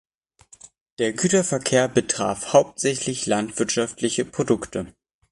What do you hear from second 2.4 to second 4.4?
hauptsächlich landwirtschaftliche